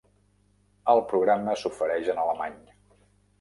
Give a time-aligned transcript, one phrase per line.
[0.93, 2.59] El programa s'ofereix en Alemany.